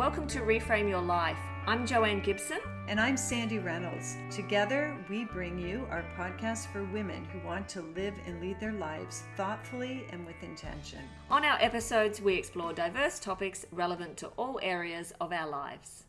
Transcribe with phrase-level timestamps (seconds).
[0.00, 1.36] Welcome to Reframe Your Life.
[1.66, 2.56] I'm Joanne Gibson.
[2.88, 4.16] And I'm Sandy Reynolds.
[4.30, 8.72] Together, we bring you our podcast for women who want to live and lead their
[8.72, 11.00] lives thoughtfully and with intention.
[11.30, 16.04] On our episodes, we explore diverse topics relevant to all areas of our lives.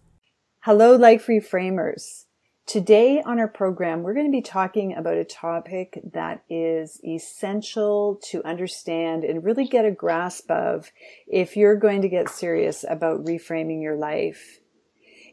[0.62, 2.28] Hello, Life Reframers.
[2.68, 8.20] Today on our program, we're going to be talking about a topic that is essential
[8.30, 10.92] to understand and really get a grasp of
[11.28, 14.60] if you're going to get serious about reframing your life.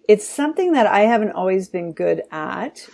[0.08, 2.88] It's something that I haven't always been good at,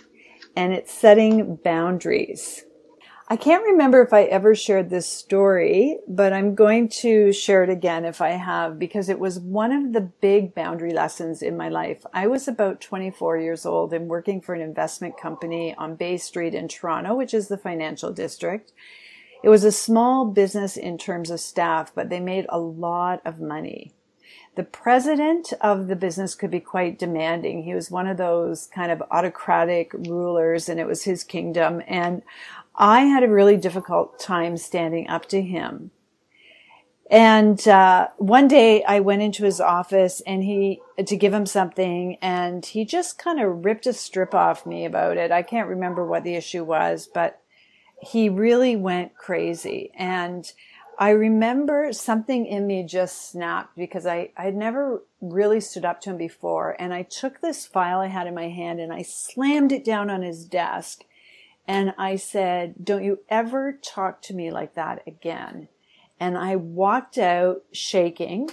[0.55, 2.64] and it's setting boundaries.
[3.27, 7.71] I can't remember if I ever shared this story, but I'm going to share it
[7.71, 11.67] again if I have because it was one of the big boundary lessons in my
[11.67, 12.05] life.
[12.13, 16.53] I was about 24 years old and working for an investment company on Bay Street
[16.53, 18.73] in Toronto, which is the financial district.
[19.43, 23.39] It was a small business in terms of staff, but they made a lot of
[23.39, 23.91] money.
[24.55, 27.63] The president of the business could be quite demanding.
[27.63, 31.81] He was one of those kind of autocratic rulers and it was his kingdom.
[31.87, 32.21] And
[32.77, 35.91] I had a really difficult time standing up to him.
[37.09, 42.17] And uh, one day I went into his office and he to give him something,
[42.21, 45.31] and he just kind of ripped a strip off me about it.
[45.31, 47.41] I can't remember what the issue was, but
[48.01, 49.91] he really went crazy.
[49.95, 50.51] And
[50.97, 56.01] I remember something in me just snapped because I I had never really stood up
[56.01, 59.03] to him before, and I took this file I had in my hand and I
[59.03, 61.03] slammed it down on his desk
[61.67, 65.67] and I said, don't you ever talk to me like that again.
[66.19, 68.49] And I walked out shaking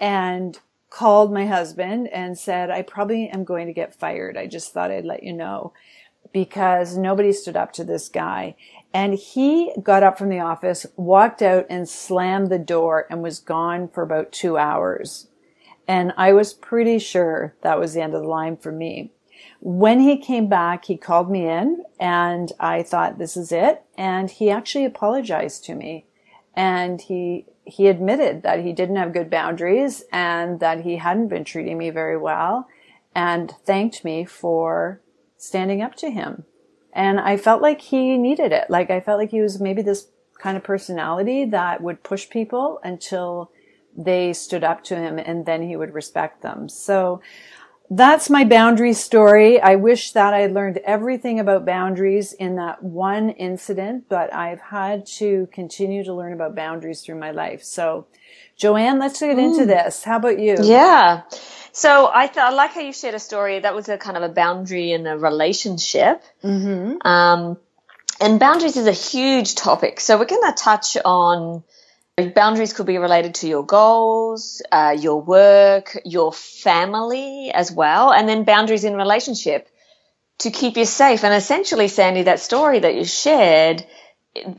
[0.00, 4.36] and called my husband and said, I probably am going to get fired.
[4.36, 5.72] I just thought I'd let you know
[6.32, 8.54] because nobody stood up to this guy.
[8.94, 13.40] And he got up from the office, walked out and slammed the door and was
[13.40, 15.28] gone for about two hours.
[15.88, 19.10] And I was pretty sure that was the end of the line for me.
[19.64, 23.84] When he came back, he called me in and I thought this is it.
[23.96, 26.06] And he actually apologized to me
[26.56, 31.44] and he, he admitted that he didn't have good boundaries and that he hadn't been
[31.44, 32.66] treating me very well
[33.14, 35.00] and thanked me for
[35.36, 36.42] standing up to him.
[36.92, 38.68] And I felt like he needed it.
[38.68, 40.08] Like I felt like he was maybe this
[40.40, 43.52] kind of personality that would push people until
[43.96, 46.68] they stood up to him and then he would respect them.
[46.68, 47.20] So
[47.96, 49.60] that's my boundary story.
[49.60, 54.60] I wish that I had learned everything about boundaries in that one incident, but I've
[54.60, 57.62] had to continue to learn about boundaries through my life.
[57.62, 58.06] So,
[58.56, 60.04] Joanne, let's get into this.
[60.04, 60.56] How about you?
[60.62, 61.22] Yeah.
[61.72, 64.22] So I th- I like how you shared a story that was a kind of
[64.22, 66.22] a boundary in a relationship.
[66.42, 67.06] Mm-hmm.
[67.06, 67.58] Um,
[68.20, 70.00] and boundaries is a huge topic.
[70.00, 71.64] So we're going to touch on
[72.16, 78.28] Boundaries could be related to your goals, uh, your work, your family as well, and
[78.28, 79.66] then boundaries in relationship
[80.40, 81.24] to keep you safe.
[81.24, 83.86] And essentially, Sandy, that story that you shared,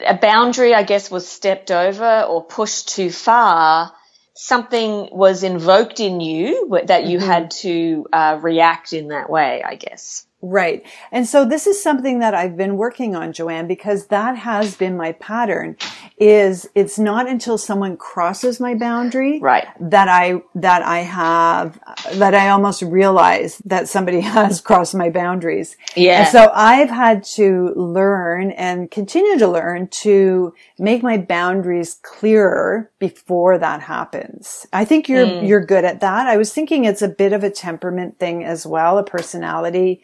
[0.04, 3.94] a boundary, I guess, was stepped over or pushed too far.
[4.34, 7.28] Something was invoked in you that you mm-hmm.
[7.28, 10.26] had to uh, react in that way, I guess.
[10.46, 10.86] Right.
[11.10, 14.98] And so this is something that I've been working on, Joanne, because that has been
[14.98, 15.78] my pattern
[16.18, 19.66] is it's not until someone crosses my boundary right.
[19.80, 21.80] that I, that I have,
[22.16, 25.78] that I almost realize that somebody has crossed my boundaries.
[25.96, 26.24] Yeah.
[26.24, 32.92] And so I've had to learn and continue to learn to make my boundaries clearer
[33.00, 34.68] before that happens.
[34.74, 35.48] I think you're, mm.
[35.48, 36.28] you're good at that.
[36.28, 40.04] I was thinking it's a bit of a temperament thing as well, a personality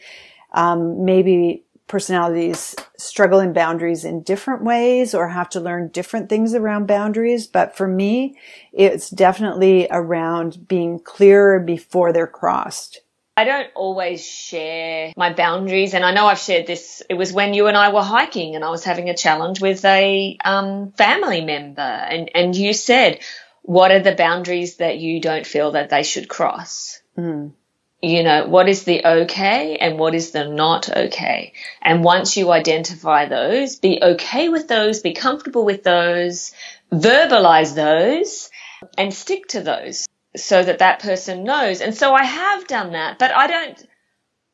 [0.53, 6.53] um, maybe personalities struggle in boundaries in different ways or have to learn different things
[6.53, 7.47] around boundaries.
[7.47, 8.37] But for me,
[8.71, 13.01] it's definitely around being clearer before they're crossed.
[13.35, 17.01] I don't always share my boundaries, and I know I've shared this.
[17.09, 19.83] It was when you and I were hiking, and I was having a challenge with
[19.85, 23.19] a um, family member, and and you said,
[23.61, 27.53] "What are the boundaries that you don't feel that they should cross?" Mm
[28.01, 31.53] you know, what is the okay and what is the not okay.
[31.81, 36.53] And once you identify those, be okay with those, be comfortable with those,
[36.91, 38.49] verbalize those
[38.97, 41.81] and stick to those so that that person knows.
[41.81, 43.87] And so I have done that, but I don't,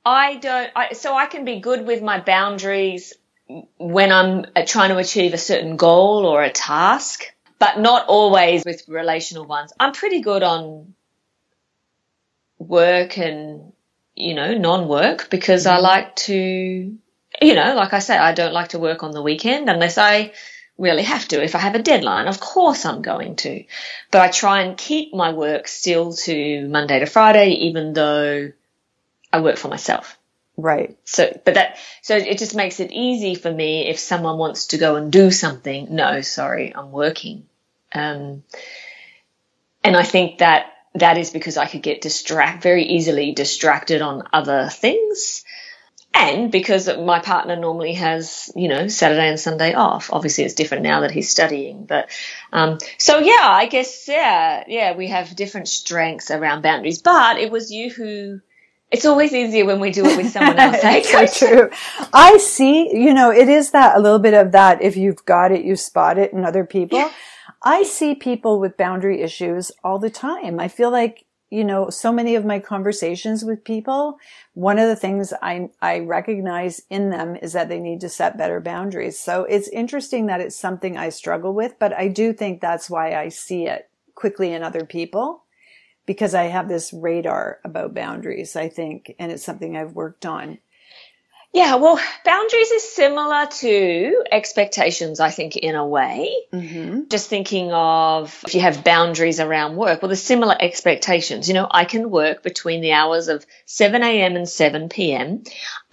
[0.04, 3.14] I don't, I, so I can be good with my boundaries
[3.78, 7.26] when I'm trying to achieve a certain goal or a task,
[7.60, 9.72] but not always with relational ones.
[9.80, 10.95] I'm pretty good on
[12.60, 13.74] work and,
[14.16, 15.78] you know, non-work because mm-hmm.
[15.78, 19.22] I like to, you know, like I say, I don't like to work on the
[19.22, 20.34] weekend unless I
[20.78, 21.44] really have to.
[21.44, 23.64] If I have a deadline, of course I'm going to.
[24.12, 28.52] But I try and keep my work still to Monday to Friday, even though
[29.32, 30.18] I work for myself.
[30.58, 30.98] Right.
[31.04, 34.78] So, but that, so it just makes it easy for me if someone wants to
[34.78, 35.94] go and do something.
[35.94, 37.46] No, sorry, I'm working.
[37.94, 38.44] Um,
[39.84, 44.24] and I think that that is because I could get distract very easily distracted on
[44.34, 45.44] other things.
[46.14, 50.10] And because my partner normally has, you know, Saturday and Sunday off.
[50.14, 51.86] Obviously, it's different now that he's studying.
[51.86, 52.10] But
[52.54, 57.02] um, so, yeah, I guess, yeah, yeah, we have different strengths around boundaries.
[57.02, 58.40] But it was you who
[58.92, 60.78] it's always easier when we do it with someone else.
[60.82, 61.28] Eh?
[61.28, 61.70] so true.
[62.14, 64.82] I see, you know, it is that a little bit of that.
[64.82, 67.00] If you've got it, you spot it in other people.
[67.00, 67.12] Yeah.
[67.66, 70.60] I see people with boundary issues all the time.
[70.60, 74.20] I feel like, you know, so many of my conversations with people,
[74.54, 78.38] one of the things I, I recognize in them is that they need to set
[78.38, 79.18] better boundaries.
[79.18, 83.16] So it's interesting that it's something I struggle with, but I do think that's why
[83.16, 85.44] I see it quickly in other people
[86.06, 90.60] because I have this radar about boundaries, I think, and it's something I've worked on.
[91.56, 96.36] Yeah, well, boundaries is similar to expectations, I think, in a way.
[96.52, 97.04] Mm-hmm.
[97.10, 101.48] Just thinking of if you have boundaries around work, well, there's similar expectations.
[101.48, 104.36] You know, I can work between the hours of 7 a.m.
[104.36, 105.44] and 7 p.m.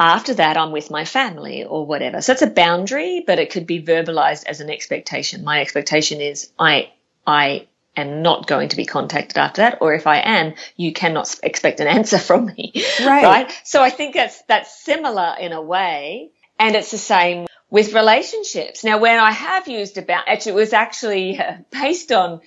[0.00, 2.22] After that, I'm with my family or whatever.
[2.22, 5.44] So it's a boundary, but it could be verbalized as an expectation.
[5.44, 6.90] My expectation is I,
[7.24, 11.34] I am not going to be contacted after that, or if I am, you cannot
[11.42, 12.72] expect an answer from me.
[13.00, 13.24] Right.
[13.24, 13.60] right?
[13.64, 16.30] So I think that's, that's similar in a way.
[16.58, 18.84] And it's the same with relationships.
[18.84, 22.40] Now, when I have used about, actually, it was actually uh, based on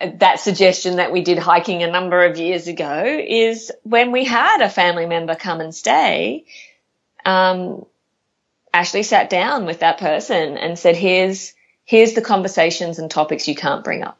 [0.00, 4.62] that suggestion that we did hiking a number of years ago is when we had
[4.62, 6.46] a family member come and stay,
[7.24, 7.84] um,
[8.72, 11.52] Ashley sat down with that person and said, here's,
[11.84, 14.19] here's the conversations and topics you can't bring up.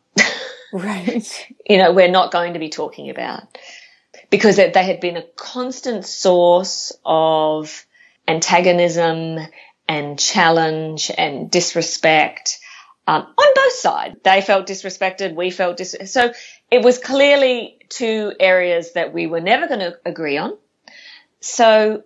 [0.72, 1.46] Right.
[1.68, 3.42] You know, we're not going to be talking about
[4.28, 7.86] because they had been a constant source of
[8.26, 9.38] antagonism
[9.88, 12.58] and challenge and disrespect
[13.06, 14.16] um, on both sides.
[14.24, 15.34] They felt disrespected.
[15.34, 15.96] We felt dis.
[16.06, 16.32] So
[16.70, 20.56] it was clearly two areas that we were never going to agree on.
[21.40, 22.02] So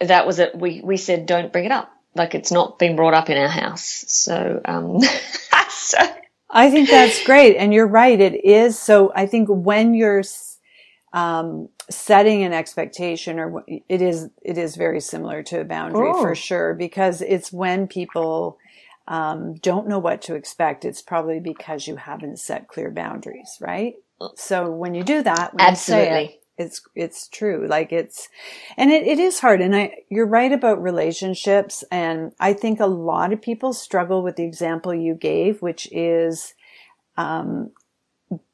[0.00, 0.56] that was it.
[0.56, 1.92] We we said don't bring it up.
[2.14, 4.04] Like it's not been brought up in our house.
[4.08, 5.00] So um,
[5.70, 5.98] so
[6.50, 7.56] I think that's great.
[7.56, 8.18] And you're right.
[8.18, 8.78] It is.
[8.78, 10.22] So I think when you're,
[11.12, 16.20] um, setting an expectation or it is, it is very similar to a boundary oh.
[16.22, 18.58] for sure, because it's when people,
[19.06, 20.84] um, don't know what to expect.
[20.84, 23.94] It's probably because you haven't set clear boundaries, right?
[24.34, 27.66] So when you do that, absolutely it's it's true.
[27.68, 28.28] Like it's
[28.76, 29.60] and it, it is hard.
[29.60, 31.84] And i you're right about relationships.
[31.90, 36.54] And i think a lot of people struggle with the example you gave which is
[37.16, 37.70] um,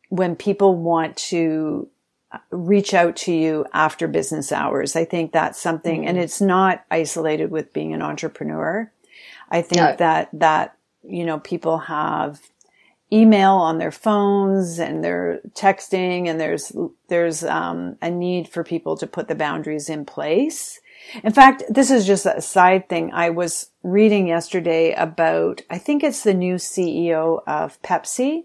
[0.09, 1.89] when people want to
[2.51, 4.97] reach out to you after business hours.
[4.97, 6.09] I think that's something mm-hmm.
[6.09, 8.91] and it's not isolated with being an entrepreneur.
[9.51, 9.97] I think no.
[9.97, 12.41] that that you know people have
[13.13, 16.73] email on their phones and they're texting and there's
[17.09, 20.81] there's um, a need for people to put the boundaries in place.
[21.23, 23.13] In fact this is just a side thing.
[23.13, 28.45] I was reading yesterday about i think it's the new ceo of pepsi.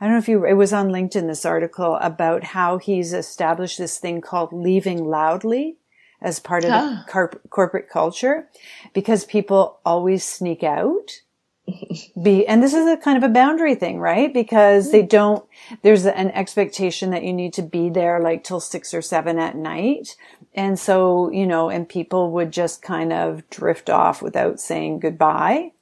[0.00, 3.78] I don't know if you it was on linkedin this article about how he's established
[3.78, 5.76] this thing called leaving loudly
[6.20, 7.04] as part of ah.
[7.06, 8.48] the car- corporate culture
[8.94, 11.20] because people always sneak out
[12.22, 15.44] be and this is a kind of a boundary thing right because they don't
[15.82, 19.56] there's an expectation that you need to be there like till six or seven at
[19.56, 20.16] night
[20.54, 25.72] and so you know and people would just kind of drift off without saying goodbye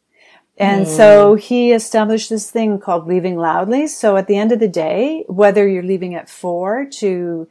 [0.59, 0.89] and mm.
[0.89, 3.87] so he established this thing called leaving loudly.
[3.87, 7.47] So at the end of the day, whether you're leaving at four to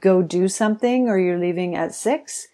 [0.00, 2.48] go do something or you're leaving at six,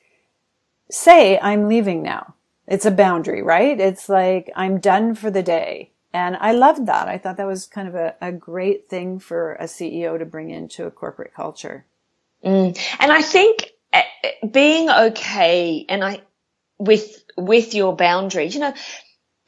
[0.91, 2.34] say, I'm leaving now.
[2.66, 3.78] It's a boundary, right?
[3.78, 5.90] It's like, I'm done for the day.
[6.12, 7.09] And I loved that.
[7.09, 10.50] I thought that was kind of a, a great thing for a CEO to bring
[10.50, 11.85] into a corporate culture.
[12.44, 12.78] Mm.
[13.00, 14.02] And I think eh,
[14.49, 16.23] being okay and I,
[16.78, 18.75] with, with your boundaries, you know,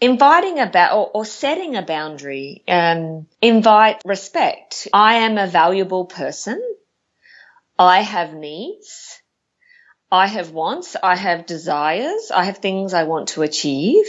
[0.01, 4.89] inviting about or, or, setting a boundary, um, invite respect.
[4.93, 6.61] I am a valuable person.
[7.79, 9.21] I have needs.
[10.17, 14.07] I have wants, I have desires, I have things I want to achieve.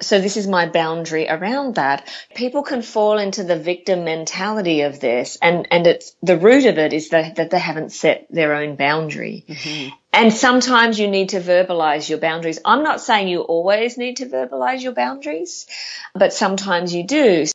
[0.00, 2.08] So this is my boundary around that.
[2.34, 6.78] People can fall into the victim mentality of this and, and it's the root of
[6.78, 9.44] it is that, that they haven't set their own boundary.
[9.46, 9.94] Mm-hmm.
[10.14, 12.58] And sometimes you need to verbalize your boundaries.
[12.64, 15.66] I'm not saying you always need to verbalize your boundaries,
[16.14, 17.46] but sometimes you do.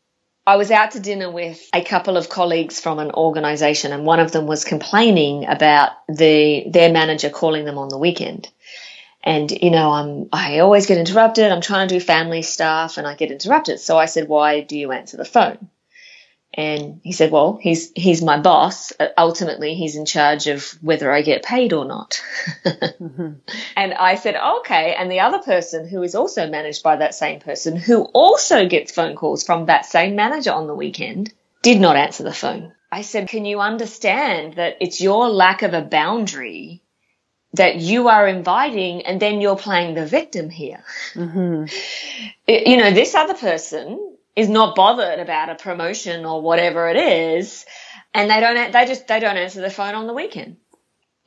[0.48, 4.22] I was out to dinner with a couple of colleagues from an organization and one
[4.22, 8.50] of them was complaining about the their manager calling them on the weekend.
[9.22, 11.52] And you know, I'm I always get interrupted.
[11.52, 13.82] I'm trying to do family stuff and I get interrupted.
[13.82, 15.68] So I said, "Why do you answer the phone?"
[16.58, 18.92] And he said, well, he's, he's my boss.
[19.00, 22.20] Uh, ultimately, he's in charge of whether I get paid or not.
[22.66, 23.34] mm-hmm.
[23.76, 24.96] And I said, okay.
[24.96, 28.92] And the other person who is also managed by that same person who also gets
[28.92, 32.74] phone calls from that same manager on the weekend did not answer the phone.
[32.92, 36.82] I said, can you understand that it's your lack of a boundary
[37.54, 40.84] that you are inviting and then you're playing the victim here?
[41.14, 41.66] Mm-hmm.
[42.50, 47.66] You know, this other person is not bothered about a promotion or whatever it is,
[48.14, 50.58] and they don't they just they don't answer the phone on the weekend.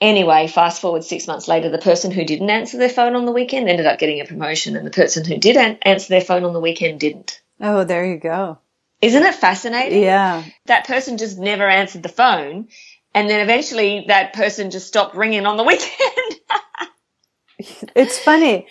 [0.00, 3.32] Anyway, fast forward six months later, the person who didn't answer their phone on the
[3.32, 6.44] weekend ended up getting a promotion, and the person who did an- answer their phone
[6.44, 7.42] on the weekend didn't.
[7.60, 8.58] Oh, there you go.
[9.02, 10.02] Isn't it fascinating?
[10.04, 10.44] Yeah.
[10.66, 12.68] That person just never answered the phone,
[13.12, 15.90] and then eventually that person just stopped ringing on the weekend.
[17.96, 18.66] it's funny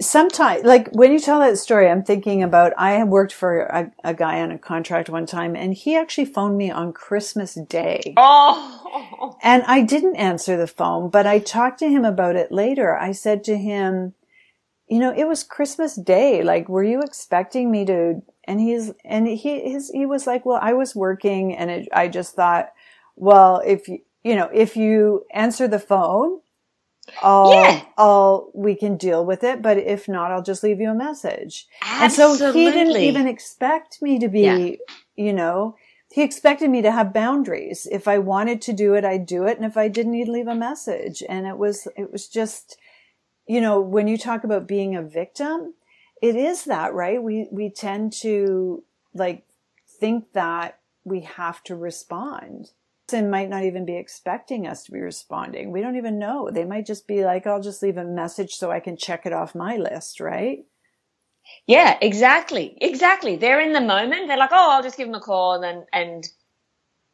[0.00, 4.12] sometimes like when you tell that story i'm thinking about i worked for a, a,
[4.12, 8.14] guy on a contract one time and he actually phoned me on christmas day.
[8.16, 9.36] Oh.
[9.42, 12.96] And i didn't answer the phone but i talked to him about it later.
[12.96, 14.14] I said to him
[14.86, 16.42] you know it was christmas day.
[16.42, 20.58] Like were you expecting me to and he's and he his he was like well
[20.62, 22.70] i was working and it, i just thought
[23.16, 26.40] well if you you know if you answer the phone
[27.22, 27.84] I'll, yeah.
[27.96, 31.66] I'll, we can deal with it, but if not, I'll just leave you a message.
[31.82, 32.46] Absolutely.
[32.46, 34.76] And so he didn't even expect me to be, yeah.
[35.16, 35.76] you know,
[36.10, 37.86] he expected me to have boundaries.
[37.90, 39.56] If I wanted to do it, I'd do it.
[39.56, 41.22] And if I didn't, he'd leave a message.
[41.28, 42.76] And it was, it was just,
[43.46, 45.74] you know, when you talk about being a victim,
[46.22, 47.22] it is that, right?
[47.22, 48.82] We, we tend to
[49.14, 49.44] like
[50.00, 52.70] think that we have to respond
[53.06, 55.72] person might not even be expecting us to be responding.
[55.72, 56.50] We don't even know.
[56.50, 59.32] They might just be like, I'll just leave a message so I can check it
[59.32, 60.64] off my list, right?
[61.66, 62.76] Yeah, exactly.
[62.80, 63.36] Exactly.
[63.36, 64.28] They're in the moment.
[64.28, 66.28] They're like, oh, I'll just give them a call and and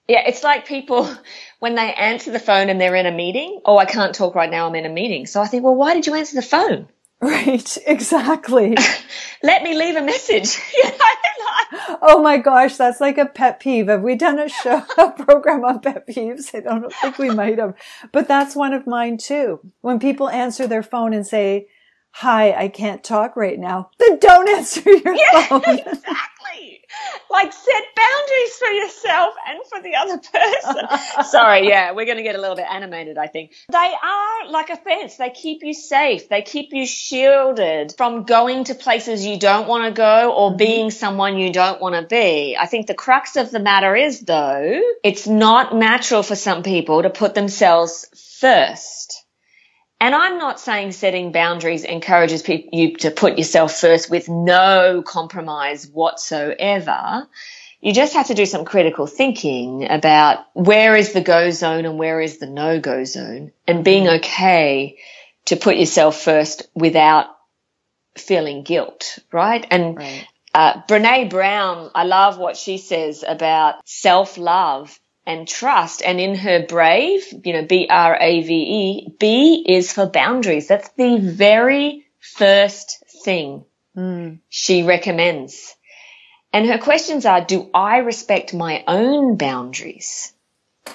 [0.08, 1.14] yeah, it's like people
[1.60, 3.60] when they answer the phone and they're in a meeting.
[3.64, 4.66] Oh, I can't talk right now.
[4.66, 5.26] I'm in a meeting.
[5.26, 6.88] So I think, well, why did you answer the phone?
[7.32, 8.76] Right, exactly.
[9.44, 10.58] Let me leave a message.
[12.02, 13.86] oh my gosh, that's like a pet peeve.
[13.86, 16.52] Have we done a show, a program on pet peeves?
[16.52, 17.74] I don't think we might have,
[18.10, 19.60] but that's one of mine too.
[19.82, 21.68] When people answer their phone and say,
[22.12, 25.62] hi, I can't talk right now, then don't answer your yeah, phone.
[25.66, 26.80] exactly.
[27.30, 31.24] Like set boundaries for yourself and for the other person.
[31.24, 33.52] Sorry, yeah, we're going to get a little bit animated, I think.
[33.70, 35.16] They are like a fence.
[35.16, 36.28] They keep you safe.
[36.28, 40.58] They keep you shielded from going to places you don't want to go or mm-hmm.
[40.58, 42.56] being someone you don't want to be.
[42.58, 47.02] I think the crux of the matter is though, it's not natural for some people
[47.02, 48.06] to put themselves
[48.38, 49.21] first.
[50.02, 55.86] And I'm not saying setting boundaries encourages you to put yourself first with no compromise
[55.86, 57.28] whatsoever.
[57.80, 62.00] You just have to do some critical thinking about where is the go zone and
[62.00, 64.16] where is the no go zone and being mm-hmm.
[64.16, 64.98] okay
[65.44, 67.26] to put yourself first without
[68.18, 69.64] feeling guilt, right?
[69.70, 70.26] And right.
[70.52, 76.02] Uh, Brene Brown, I love what she says about self love and trust.
[76.02, 80.68] And in her brave, you know, B R A V E, B is for boundaries.
[80.68, 83.64] That's the very first thing
[83.96, 84.38] mm.
[84.48, 85.74] she recommends.
[86.52, 90.32] And her questions are, do I respect my own boundaries?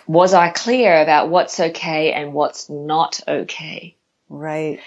[0.06, 3.96] Was I clear about what's okay and what's not okay?
[4.30, 4.80] Right.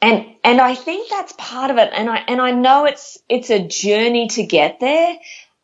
[0.00, 1.90] And, and I think that's part of it.
[1.92, 5.16] And I, and I know it's, it's a journey to get there.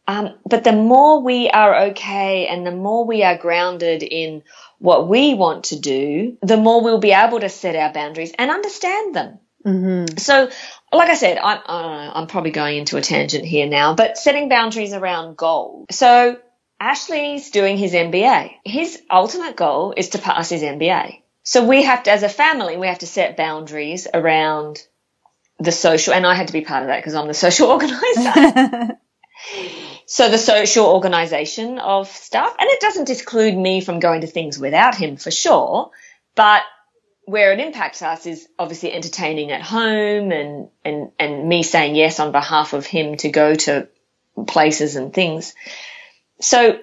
[0.07, 4.43] Um, but the more we are okay and the more we are grounded in
[4.79, 8.51] what we want to do, the more we'll be able to set our boundaries and
[8.51, 9.39] understand them.
[9.65, 10.19] Mm-hmm.
[10.19, 10.51] So,
[10.93, 14.93] like I said, I'm, I'm probably going into a tangent here now, but setting boundaries
[14.93, 15.87] around goals.
[15.91, 16.37] So,
[16.79, 18.57] Ashley's doing his MBA.
[18.65, 21.23] His ultimate goal is to pass his MBA.
[21.43, 24.83] So we have to, as a family, we have to set boundaries around
[25.59, 28.99] the social, and I had to be part of that because I'm the social organizer.
[30.07, 34.59] So the social organization of stuff, and it doesn't exclude me from going to things
[34.59, 35.91] without him for sure,
[36.35, 36.63] but
[37.27, 42.21] where it impacts us is obviously entertaining at home and, and, and me saying yes
[42.21, 43.89] on behalf of him to go to
[44.47, 45.55] places and things.
[46.41, 46.79] So,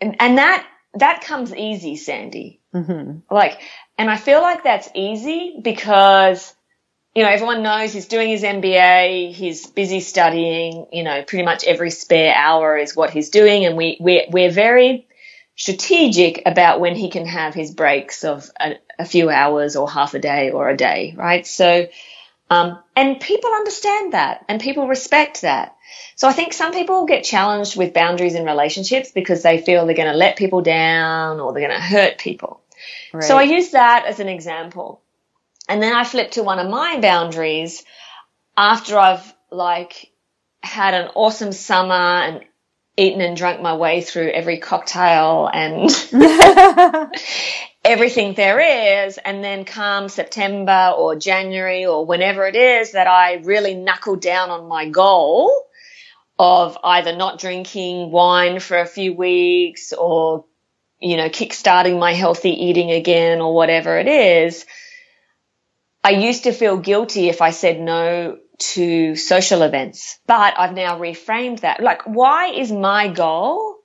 [0.00, 2.60] and, and that, that comes easy, Sandy.
[2.74, 3.34] Mm-hmm.
[3.34, 3.60] Like,
[3.98, 6.54] and I feel like that's easy because,
[7.18, 11.64] you know, everyone knows he's doing his MBA, he's busy studying, you know, pretty much
[11.64, 13.64] every spare hour is what he's doing.
[13.64, 15.08] And we, we're, we're very
[15.56, 20.14] strategic about when he can have his breaks of a, a few hours or half
[20.14, 21.44] a day or a day, right?
[21.44, 21.88] So,
[22.50, 25.76] um, and people understand that and people respect that.
[26.14, 29.96] So I think some people get challenged with boundaries in relationships because they feel they're
[29.96, 32.60] going to let people down or they're going to hurt people.
[33.12, 33.24] Right.
[33.24, 35.02] So I use that as an example.
[35.68, 37.84] And then I flip to one of my boundaries
[38.56, 40.10] after I've like
[40.62, 42.44] had an awesome summer and
[42.96, 45.88] eaten and drunk my way through every cocktail and
[47.84, 49.18] everything there is.
[49.18, 54.50] And then come September or January or whenever it is that I really knuckle down
[54.50, 55.64] on my goal
[56.38, 60.44] of either not drinking wine for a few weeks or,
[61.00, 64.64] you know, kickstarting my healthy eating again or whatever it is.
[66.04, 70.98] I used to feel guilty if I said no to social events, but I've now
[70.98, 71.82] reframed that.
[71.82, 73.76] Like, why is my goal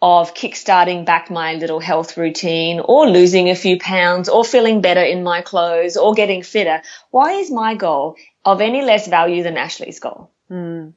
[0.00, 5.02] of kickstarting back my little health routine or losing a few pounds or feeling better
[5.02, 6.82] in my clothes or getting fitter?
[7.10, 10.30] Why is my goal of any less value than Ashley's goal?
[10.50, 10.94] Mm.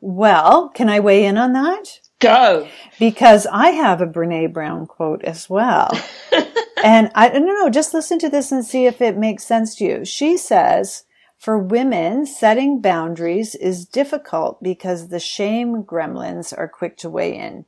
[0.00, 2.00] Well, can I weigh in on that?
[2.24, 2.68] Go.
[2.98, 5.90] Because I have a Brene Brown quote as well.
[6.84, 9.84] and I don't know, just listen to this and see if it makes sense to
[9.84, 10.04] you.
[10.04, 11.04] She says,
[11.38, 17.66] for women, setting boundaries is difficult because the shame gremlins are quick to weigh in.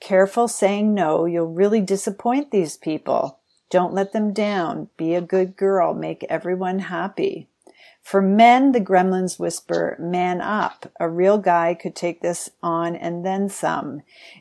[0.00, 3.40] Careful saying no, you'll really disappoint these people.
[3.68, 4.88] Don't let them down.
[4.96, 5.92] Be a good girl.
[5.92, 7.47] Make everyone happy.
[8.08, 10.90] For men, the gremlins whisper, man up.
[10.98, 14.00] A real guy could take this on and then some.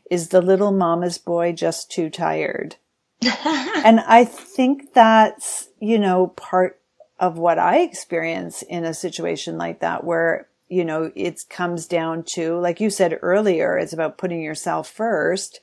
[0.10, 2.78] Is the little mama's boy just too tired?
[3.22, 6.80] and I think that's, you know, part
[7.20, 12.24] of what I experience in a situation like that where, you know, it comes down
[12.36, 15.60] to, like you said earlier, it's about putting yourself first.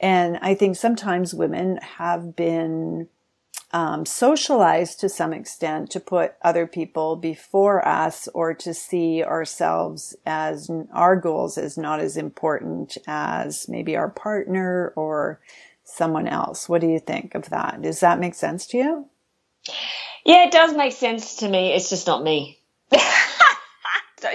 [0.00, 3.06] And I think sometimes women have been
[3.72, 10.16] um, socialized to some extent to put other people before us or to see ourselves
[10.24, 15.40] as our goals as not as important as maybe our partner or
[15.84, 16.68] someone else.
[16.68, 17.82] What do you think of that?
[17.82, 19.06] Does that make sense to you?
[20.24, 21.72] Yeah, it does make sense to me.
[21.72, 22.58] It's just not me.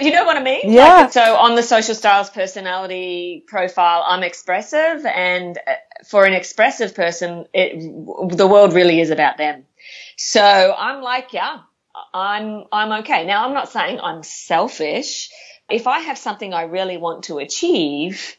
[0.00, 0.72] you know what I mean?
[0.72, 1.02] Yeah.
[1.02, 5.74] Like, so on the social styles personality profile, I'm expressive, and uh,
[6.06, 7.80] for an expressive person, it,
[8.36, 9.64] the world really is about them.
[10.16, 11.60] So I'm like, yeah,
[12.12, 13.26] I'm I'm okay.
[13.26, 15.30] Now I'm not saying I'm selfish.
[15.68, 18.36] If I have something I really want to achieve,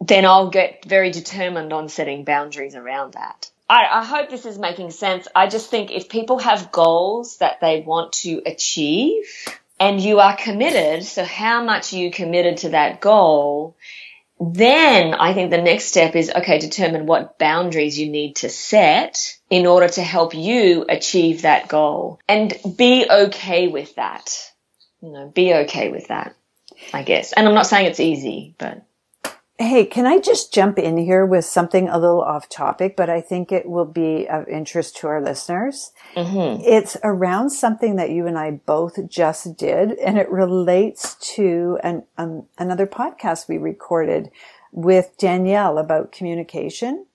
[0.00, 3.50] then I'll get very determined on setting boundaries around that.
[3.68, 5.26] I, I hope this is making sense.
[5.34, 9.24] I just think if people have goals that they want to achieve
[9.80, 13.76] and you are committed, so how much you committed to that goal,
[14.52, 19.38] then I think the next step is, okay, determine what boundaries you need to set
[19.48, 24.50] in order to help you achieve that goal and be okay with that.
[25.00, 26.34] You know, be okay with that,
[26.92, 27.32] I guess.
[27.32, 28.84] And I'm not saying it's easy, but.
[29.56, 33.20] Hey, can I just jump in here with something a little off topic, but I
[33.20, 35.92] think it will be of interest to our listeners.
[36.16, 36.60] Mm-hmm.
[36.64, 42.02] It's around something that you and I both just did, and it relates to an,
[42.18, 44.28] um, another podcast we recorded
[44.72, 47.06] with Danielle about communication.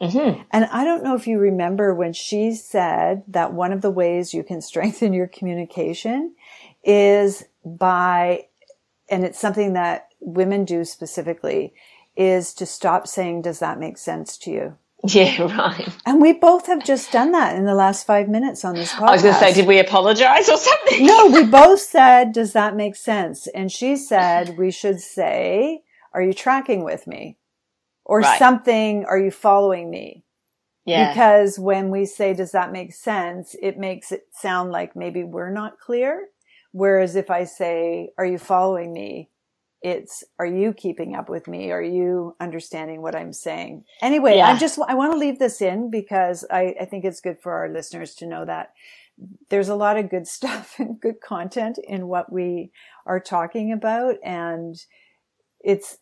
[0.00, 0.42] Mm-hmm.
[0.50, 4.34] And I don't know if you remember when she said that one of the ways
[4.34, 6.34] you can strengthen your communication
[6.82, 8.46] is by,
[9.08, 11.74] and it's something that women do specifically
[12.16, 14.76] is to stop saying, does that make sense to you?
[15.06, 15.88] Yeah, right.
[16.06, 19.08] And we both have just done that in the last five minutes on this podcast.
[19.08, 21.06] I was going to say, did we apologize or something?
[21.06, 23.46] no, we both said, does that make sense?
[23.48, 25.82] And she said, we should say,
[26.12, 27.36] are you tracking with me?
[28.04, 28.38] Or right.
[28.38, 30.24] something, are you following me?
[30.84, 31.12] Yeah.
[31.12, 33.56] Because when we say, does that make sense?
[33.60, 36.28] It makes it sound like maybe we're not clear.
[36.72, 39.30] Whereas if I say, are you following me?
[39.84, 44.48] It's are you keeping up with me are you understanding what i'm saying anyway yeah.
[44.48, 47.52] i just i want to leave this in because I, I think it's good for
[47.52, 48.72] our listeners to know that
[49.50, 52.72] there's a lot of good stuff and good content in what we
[53.06, 54.74] are talking about and
[55.60, 55.98] it's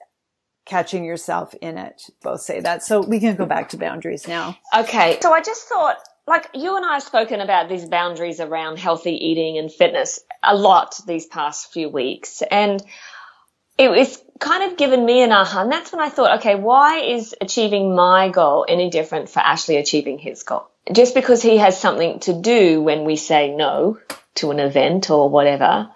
[0.64, 2.03] catching yourself in it.
[2.23, 2.85] Both say that.
[2.85, 4.57] So we can go back to boundaries now.
[4.77, 5.18] Okay.
[5.21, 9.12] So I just thought, like you and I have spoken about these boundaries around healthy
[9.12, 12.42] eating and fitness a lot these past few weeks.
[12.49, 12.81] And
[13.78, 15.62] it was kind of given me an aha.
[15.62, 19.76] And that's when I thought, okay, why is achieving my goal any different for Ashley
[19.76, 20.68] achieving his goal?
[20.92, 23.98] Just because he has something to do when we say no
[24.37, 25.90] to an event or whatever.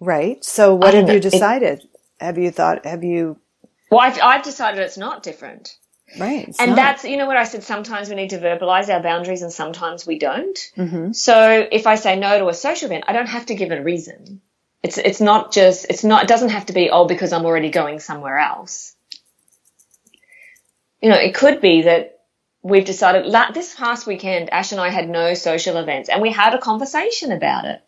[0.00, 0.44] Right.
[0.44, 1.80] So what have know, you decided?
[1.80, 1.90] It,
[2.20, 3.38] have you thought, have you?
[3.90, 5.76] Well, I've, I've decided it's not different.
[6.18, 6.54] Right.
[6.58, 6.76] And not.
[6.76, 10.06] that's, you know what I said, sometimes we need to verbalize our boundaries and sometimes
[10.06, 10.58] we don't.
[10.76, 11.12] Mm-hmm.
[11.12, 13.82] So if I say no to a social event, I don't have to give a
[13.82, 14.40] reason.
[14.82, 17.70] It's, it's not just, it's not, it doesn't have to be, oh, because I'm already
[17.70, 18.94] going somewhere else.
[21.02, 22.20] You know, it could be that
[22.62, 26.30] we've decided that this past weekend, Ash and I had no social events and we
[26.30, 27.82] had a conversation about it.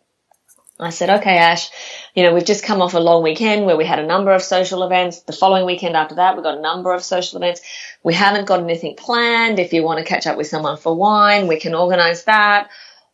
[0.81, 1.69] I said, okay, Ash,
[2.15, 4.41] you know, we've just come off a long weekend where we had a number of
[4.41, 5.21] social events.
[5.21, 7.61] The following weekend after that, we got a number of social events.
[8.03, 9.59] We haven't got anything planned.
[9.59, 12.71] If you want to catch up with someone for wine, we can organize that.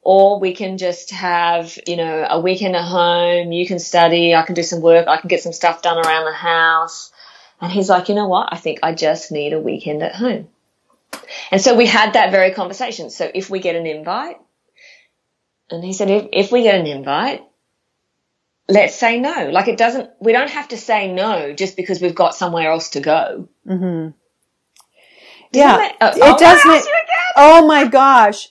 [0.09, 3.51] Or we can just have, you know, a weekend at home.
[3.51, 4.33] You can study.
[4.33, 5.05] I can do some work.
[5.05, 7.11] I can get some stuff done around the house.
[7.59, 8.47] And he's like, you know what?
[8.53, 10.47] I think I just need a weekend at home.
[11.51, 13.09] And so we had that very conversation.
[13.09, 14.37] So if we get an invite,
[15.69, 17.43] and he said, if, if we get an invite,
[18.69, 19.49] let's say no.
[19.51, 22.91] Like it doesn't, we don't have to say no just because we've got somewhere else
[22.91, 23.49] to go.
[23.67, 24.11] Mm-hmm.
[25.51, 26.89] Yeah, it, oh, it doesn't.
[27.35, 28.47] Oh my gosh.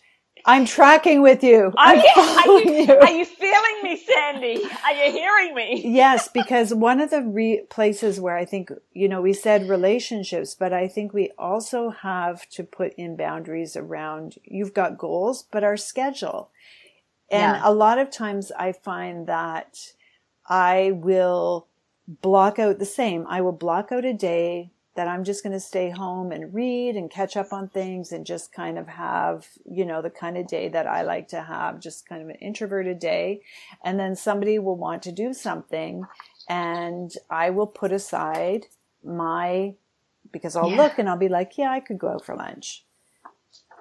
[0.49, 1.73] I'm tracking with you.
[1.77, 4.63] Are you, are you, you, are you feeling me, Sandy?
[4.85, 5.83] Are you hearing me?
[5.85, 10.55] yes, because one of the re- places where I think, you know, we said relationships,
[10.55, 15.65] but I think we also have to put in boundaries around you've got goals, but
[15.65, 16.51] our schedule.
[17.29, 17.63] And yeah.
[17.65, 19.95] a lot of times I find that
[20.49, 21.67] I will
[22.07, 23.27] block out the same.
[23.29, 26.97] I will block out a day that I'm just going to stay home and read
[26.97, 30.47] and catch up on things and just kind of have, you know, the kind of
[30.47, 33.43] day that I like to have, just kind of an introverted day.
[33.85, 36.05] And then somebody will want to do something
[36.49, 38.67] and I will put aside
[39.05, 39.75] my,
[40.33, 40.77] because I'll yeah.
[40.77, 42.86] look and I'll be like, yeah, I could go out for lunch.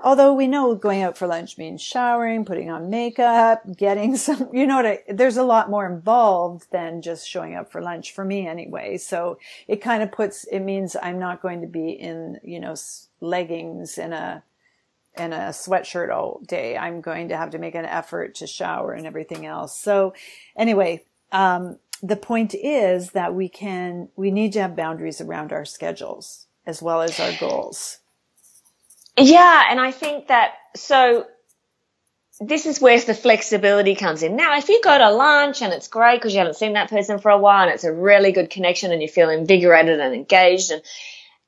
[0.05, 4.67] Although we know going out for lunch means showering, putting on makeup, getting some, you
[4.67, 8.23] know what, I, there's a lot more involved than just showing up for lunch for
[8.23, 8.97] me anyway.
[8.97, 12.75] So it kind of puts, it means I'm not going to be in, you know,
[13.19, 14.43] leggings and a,
[15.15, 16.77] and a sweatshirt all day.
[16.77, 19.75] I'm going to have to make an effort to shower and everything else.
[19.75, 20.13] So
[20.55, 25.65] anyway, um, the point is that we can, we need to have boundaries around our
[25.65, 28.01] schedules as well as our goals.
[29.17, 31.25] Yeah, and I think that so
[32.41, 34.35] this is where the flexibility comes in.
[34.35, 37.19] Now, if you go to lunch and it's great because you haven't seen that person
[37.19, 40.71] for a while and it's a really good connection and you feel invigorated and engaged
[40.71, 40.81] and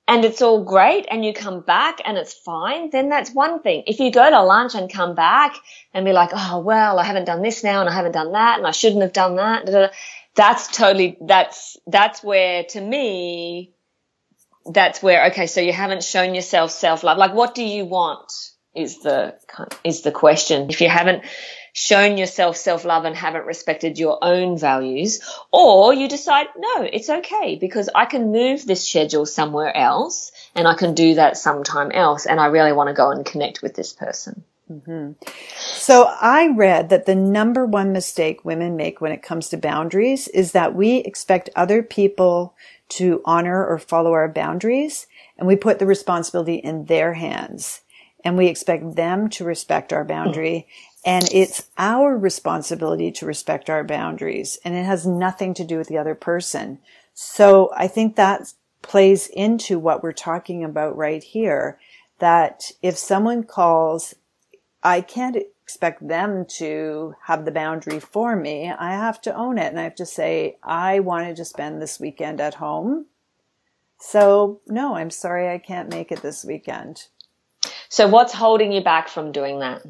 [0.08, 3.84] and it's all great and you come back and it's fine, then that's one thing.
[3.88, 5.58] If you go to lunch and come back
[5.93, 8.58] and be like, oh, well, I haven't done this now and I haven't done that
[8.58, 9.91] and I shouldn't have done that,
[10.34, 13.73] that's totally, that's, that's where to me,
[14.71, 17.17] that's where okay so you haven't shown yourself self-love.
[17.17, 18.32] Like what do you want
[18.75, 19.36] is the
[19.84, 20.69] is the question.
[20.69, 21.23] If you haven't
[21.73, 27.56] shown yourself self-love and haven't respected your own values or you decide no it's okay
[27.56, 32.25] because I can move this schedule somewhere else and I can do that sometime else
[32.25, 34.43] and I really want to go and connect with this person.
[34.71, 35.13] Mm-hmm.
[35.56, 40.27] So I read that the number one mistake women make when it comes to boundaries
[40.27, 42.56] is that we expect other people
[42.89, 47.82] to honor or follow our boundaries and we put the responsibility in their hands
[48.23, 50.67] and we expect them to respect our boundary
[51.06, 55.88] and it's our responsibility to respect our boundaries and it has nothing to do with
[55.88, 56.80] the other person.
[57.13, 61.80] So I think that plays into what we're talking about right here
[62.19, 64.15] that if someone calls
[64.84, 68.71] I can't expect them to have the boundary for me.
[68.71, 71.99] I have to own it and I have to say, I wanted to spend this
[71.99, 73.08] weekend at home.
[73.99, 77.08] So no, I'm sorry I can't make it this weekend.
[77.89, 79.82] So what's holding you back from doing that?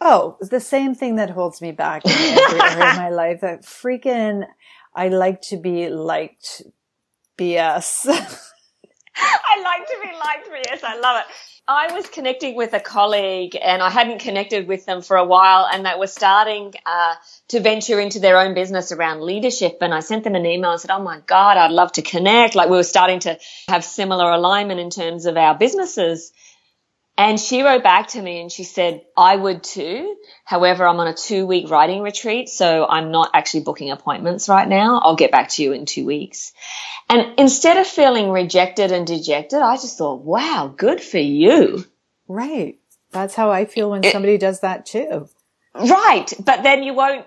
[0.00, 3.42] Oh, the same thing that holds me back in every area of my life.
[3.42, 4.48] That freaking,
[4.96, 6.62] I like to be liked
[7.38, 8.50] BS.
[9.18, 10.84] I like to be liked BS.
[10.84, 11.34] I love it.
[11.68, 15.66] I was connecting with a colleague and I hadn't connected with them for a while
[15.72, 17.14] and they were starting uh,
[17.48, 19.78] to venture into their own business around leadership.
[19.80, 22.54] And I sent them an email and said, Oh my God, I'd love to connect.
[22.54, 26.32] Like we were starting to have similar alignment in terms of our businesses.
[27.18, 30.16] And she wrote back to me and she said, I would too.
[30.44, 32.48] However, I'm on a two week writing retreat.
[32.50, 35.00] So I'm not actually booking appointments right now.
[35.02, 36.52] I'll get back to you in two weeks.
[37.08, 41.84] And instead of feeling rejected and dejected, I just thought, wow, good for you.
[42.28, 42.78] Right.
[43.12, 45.28] That's how I feel when it, somebody does that too.
[45.74, 46.30] Right.
[46.38, 47.26] But then you won't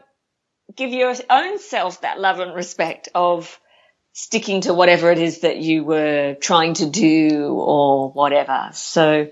[0.75, 3.59] give your own self that love and respect of,
[4.11, 8.69] sticking to whatever it is that you were trying to do or whatever.
[8.73, 9.29] So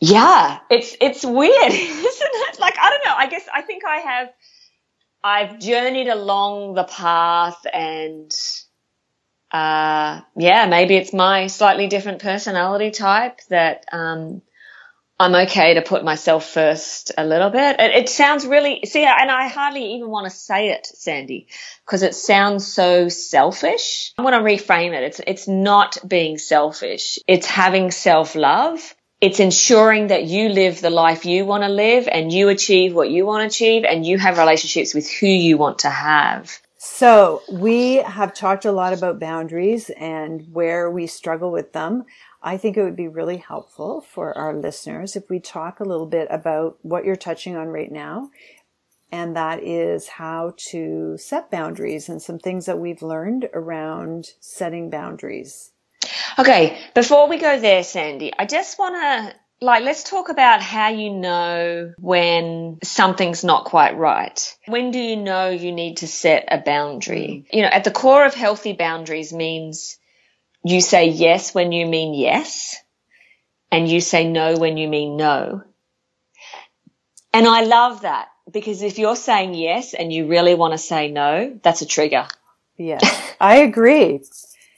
[0.00, 2.60] yeah, it's, it's weird, isn't it?
[2.60, 3.14] Like, I don't know.
[3.16, 4.32] I guess I think I have,
[5.22, 8.32] I've journeyed along the path and,
[9.52, 14.42] uh, yeah, maybe it's my slightly different personality type that, um,
[15.20, 17.78] I'm okay to put myself first a little bit.
[17.78, 21.48] It, it sounds really, see, and I hardly even want to say it, Sandy,
[21.84, 24.14] because it sounds so selfish.
[24.16, 25.02] I want to reframe it.
[25.02, 27.18] It's, it's not being selfish.
[27.28, 28.94] It's having self love.
[29.20, 33.10] It's ensuring that you live the life you want to live and you achieve what
[33.10, 36.58] you want to achieve and you have relationships with who you want to have.
[36.78, 42.04] So we have talked a lot about boundaries and where we struggle with them.
[42.42, 46.06] I think it would be really helpful for our listeners if we talk a little
[46.06, 48.30] bit about what you're touching on right now.
[49.12, 54.88] And that is how to set boundaries and some things that we've learned around setting
[54.88, 55.72] boundaries.
[56.38, 56.78] Okay.
[56.94, 61.10] Before we go there, Sandy, I just want to like let's talk about how you
[61.10, 64.56] know when something's not quite right.
[64.66, 67.44] When do you know you need to set a boundary?
[67.46, 67.56] Mm.
[67.56, 69.98] You know, at the core of healthy boundaries means
[70.64, 72.76] you say yes when you mean yes,
[73.70, 75.62] and you say no when you mean no.
[77.32, 81.10] And I love that because if you're saying yes and you really want to say
[81.10, 82.26] no, that's a trigger.
[82.76, 83.04] Yes,
[83.40, 84.24] I agree.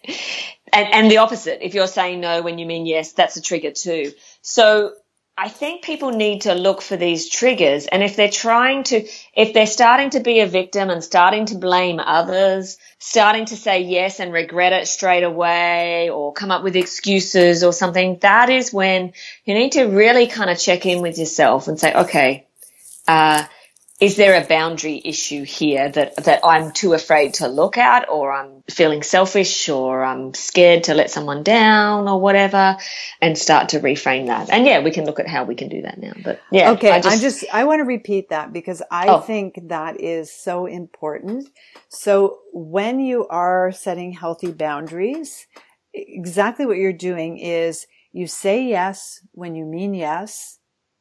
[0.72, 1.64] and, and the opposite.
[1.64, 4.12] If you're saying no when you mean yes, that's a trigger too.
[4.40, 4.92] So
[5.36, 7.86] I think people need to look for these triggers.
[7.86, 11.56] And if they're trying to, if they're starting to be a victim and starting to
[11.56, 16.76] blame others, starting to say yes and regret it straight away or come up with
[16.76, 21.18] excuses or something, that is when you need to really kind of check in with
[21.18, 22.46] yourself and say, okay,
[23.08, 23.44] uh,
[24.02, 28.32] is there a boundary issue here that, that I'm too afraid to look at or
[28.32, 32.78] I'm feeling selfish or I'm scared to let someone down or whatever
[33.20, 34.50] and start to reframe that.
[34.50, 36.14] And yeah, we can look at how we can do that now.
[36.20, 36.72] But yeah.
[36.72, 36.90] Okay.
[36.90, 39.20] I just, I'm just, I want to repeat that because I oh.
[39.20, 41.48] think that is so important.
[41.88, 45.46] So when you are setting healthy boundaries,
[45.94, 50.58] exactly what you're doing is you say yes when you mean yes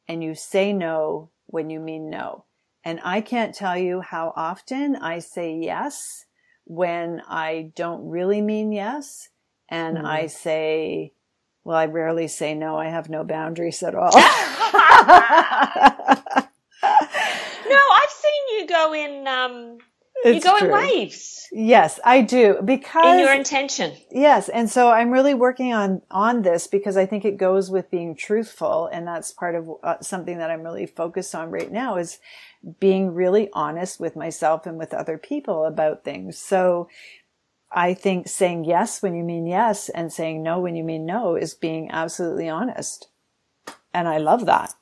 [0.08, 2.46] and you say no when you mean no.
[2.84, 6.26] And I can't tell you how often I say yes
[6.66, 9.30] when I don't really mean yes.
[9.70, 10.06] And mm.
[10.06, 11.14] I say,
[11.64, 12.78] well, I rarely say no.
[12.78, 14.12] I have no boundaries at all.
[14.14, 14.20] no,
[16.84, 19.78] I've seen you go in, um,
[20.24, 20.68] it's you go true.
[20.68, 21.48] in waves.
[21.52, 23.94] Yes, I do because in your intention.
[24.10, 27.92] Yes, and so I'm really working on on this because I think it goes with
[27.92, 31.98] being truthful, and that's part of uh, something that I'm really focused on right now
[31.98, 32.20] is
[32.80, 36.38] being really honest with myself and with other people about things.
[36.38, 36.88] So
[37.72, 41.36] I think saying yes when you mean yes and saying no when you mean no
[41.36, 43.10] is being absolutely honest.
[43.94, 44.74] And I love that.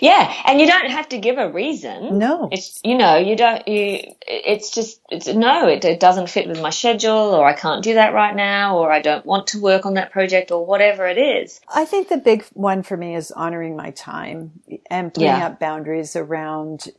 [0.00, 2.18] Yeah, and you don't have to give a reason.
[2.18, 4.14] No, it's you know you don't you.
[4.24, 7.94] It's just it's no, it, it doesn't fit with my schedule, or I can't do
[7.94, 11.18] that right now, or I don't want to work on that project, or whatever it
[11.18, 11.60] is.
[11.74, 14.52] I think the big one for me is honoring my time
[14.90, 15.46] and putting yeah.
[15.46, 16.92] up boundaries around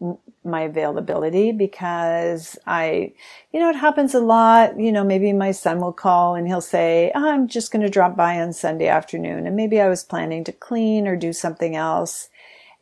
[0.44, 3.14] my availability because I,
[3.54, 4.78] you know, it happens a lot.
[4.78, 7.90] You know, maybe my son will call and he'll say, oh, "I'm just going to
[7.90, 11.78] drop by on Sunday afternoon," and maybe I was planning to clean or do something
[11.78, 12.28] else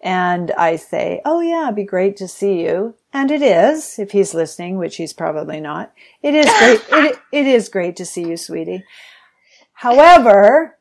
[0.04, 2.96] and I say, Oh yeah, it'd be great to see you.
[3.14, 5.94] And it is, if he's listening, which he's probably not.
[6.22, 6.82] It is great.
[6.92, 8.84] it, it is great to see you, sweetie.
[9.72, 10.78] However,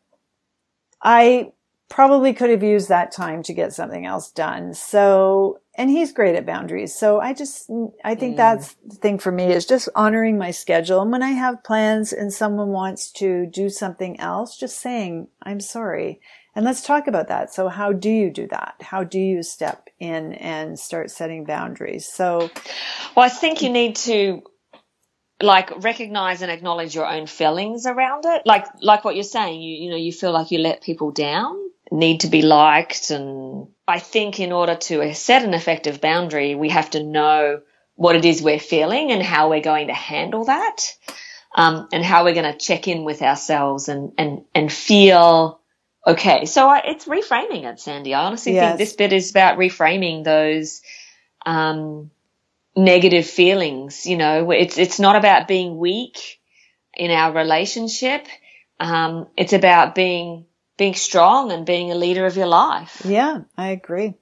[1.00, 1.52] I
[1.88, 4.74] probably could have used that time to get something else done.
[4.74, 6.94] So, and he's great at boundaries.
[6.94, 7.70] So I just,
[8.02, 8.38] I think mm.
[8.38, 11.00] that's the thing for me is just honoring my schedule.
[11.00, 15.60] And when I have plans and someone wants to do something else, just saying, I'm
[15.60, 16.20] sorry.
[16.54, 17.54] And let's talk about that.
[17.54, 18.74] So how do you do that?
[18.80, 22.06] How do you step in and start setting boundaries?
[22.06, 22.50] So,
[23.16, 24.42] well, I think you need to
[25.40, 28.42] like recognize and acknowledge your own feelings around it.
[28.44, 31.56] Like, like what you're saying, you, you know, you feel like you let people down,
[31.90, 33.10] need to be liked.
[33.10, 37.62] And I think in order to set an effective boundary, we have to know
[37.94, 40.96] what it is we're feeling and how we're going to handle that.
[41.54, 45.60] Um, and how we're going to check in with ourselves and, and, and feel
[46.06, 46.44] okay.
[46.46, 48.14] So I, it's reframing it, Sandy.
[48.14, 48.76] I honestly Yes.
[48.76, 50.82] think this bit is about reframing those
[51.44, 52.10] um,
[52.76, 54.06] negative feelings.
[54.06, 56.40] You know, it's it's not about being weak
[56.94, 58.26] in our relationship.
[58.80, 63.02] Um, it's about being being strong and being a leader of your life.
[63.04, 64.14] Yeah, I agree.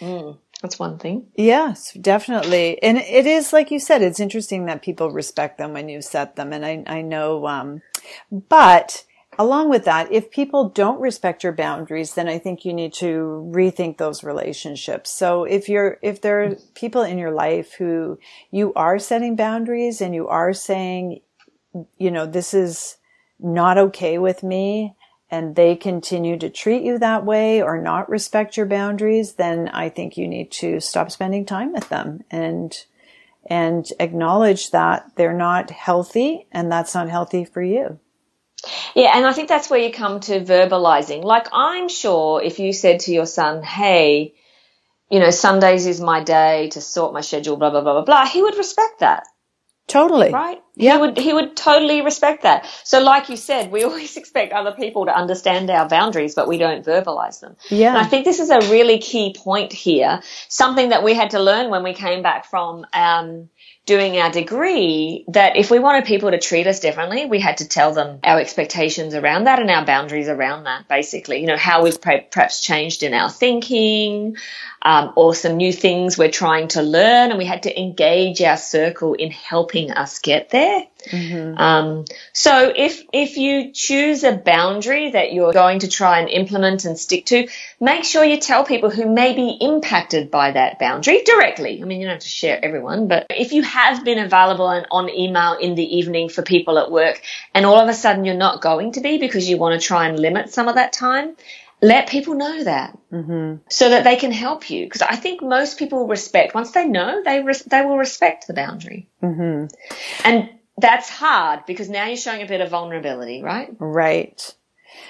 [0.00, 1.26] Mm, that's one thing.
[1.36, 2.82] Yes, definitely.
[2.82, 6.36] And it is, like you said, it's interesting that people respect them when you set
[6.36, 6.52] them.
[6.52, 7.82] And I, I know, um,
[8.30, 9.04] but
[9.42, 13.50] along with that, if people don't respect your boundaries, then I think you need to
[13.52, 15.10] rethink those relationships.
[15.10, 18.20] So if you're, if there are people in your life who
[18.52, 21.22] you are setting boundaries and you are saying,
[21.98, 22.98] you know, this is
[23.40, 24.94] not okay with me
[25.28, 29.88] and they continue to treat you that way or not respect your boundaries, then I
[29.88, 32.72] think you need to stop spending time with them and
[33.46, 37.98] and acknowledge that they're not healthy and that's not healthy for you.
[38.94, 41.24] Yeah, and I think that's where you come to verbalizing.
[41.24, 44.34] Like, I'm sure if you said to your son, hey,
[45.10, 48.26] you know, Sundays is my day to sort my schedule, blah, blah, blah, blah, blah,
[48.26, 49.24] he would respect that,
[49.86, 50.30] Totally.
[50.30, 50.62] right?
[50.74, 50.94] Yeah.
[50.94, 52.66] He would, he would totally respect that.
[52.84, 56.56] So, like you said, we always expect other people to understand our boundaries, but we
[56.56, 57.56] don't verbalize them.
[57.68, 57.90] Yeah.
[57.90, 60.22] And I think this is a really key point here.
[60.48, 63.50] Something that we had to learn when we came back from um,
[63.84, 67.68] doing our degree that if we wanted people to treat us differently, we had to
[67.68, 71.40] tell them our expectations around that and our boundaries around that, basically.
[71.40, 74.36] You know, how we've per- perhaps changed in our thinking
[74.82, 77.30] um, or some new things we're trying to learn.
[77.30, 80.84] And we had to engage our circle in helping us get there.
[81.56, 86.84] Um, so if if you choose a boundary that you're going to try and implement
[86.84, 87.48] and stick to,
[87.80, 91.82] make sure you tell people who may be impacted by that boundary directly.
[91.82, 94.86] I mean, you don't have to share everyone, but if you have been available and
[94.90, 97.20] on email in the evening for people at work,
[97.54, 100.08] and all of a sudden you're not going to be because you want to try
[100.08, 101.36] and limit some of that time.
[101.84, 102.96] Let people know that
[103.68, 104.86] so that they can help you.
[104.86, 108.54] Because I think most people respect once they know they res- they will respect the
[108.54, 109.08] boundary.
[109.20, 109.66] Mm-hmm.
[110.24, 110.50] And
[110.82, 113.74] that's hard because now you're showing a bit of vulnerability, right?
[113.78, 114.54] Right.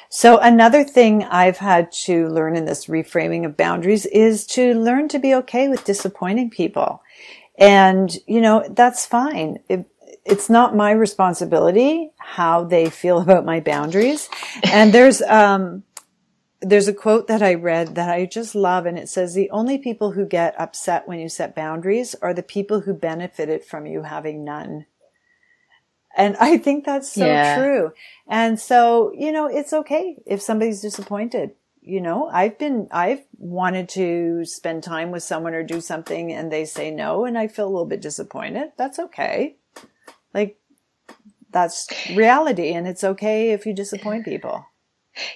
[0.09, 5.09] So another thing I've had to learn in this reframing of boundaries is to learn
[5.09, 7.03] to be okay with disappointing people.
[7.59, 9.59] And, you know, that's fine.
[9.69, 9.87] It,
[10.25, 14.29] it's not my responsibility how they feel about my boundaries.
[14.65, 15.83] And there's, um,
[16.61, 19.79] there's a quote that I read that I just love and it says the only
[19.79, 24.03] people who get upset when you set boundaries are the people who benefited from you
[24.03, 24.87] having none.
[26.17, 27.55] And I think that's so Yeah.
[27.55, 27.93] true.
[28.29, 31.53] And so, you know, it's okay if somebody's disappointed.
[31.81, 36.53] You know, I've been, I've wanted to spend time with someone or do something and
[36.53, 38.73] they say no and I feel a little bit disappointed.
[38.77, 39.57] That's okay.
[40.33, 40.59] Like,
[41.51, 44.65] that's reality and it's okay if you disappoint people.